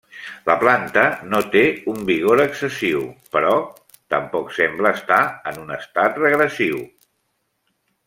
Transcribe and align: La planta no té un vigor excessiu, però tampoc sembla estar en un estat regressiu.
La 0.45 0.53
planta 0.61 1.03
no 1.33 1.41
té 1.55 1.61
un 1.91 1.99
vigor 2.07 2.41
excessiu, 2.47 3.05
però 3.37 3.53
tampoc 4.15 4.53
sembla 4.61 4.97
estar 5.01 5.23
en 5.53 5.65
un 5.67 5.79
estat 5.81 6.23
regressiu. 6.27 6.85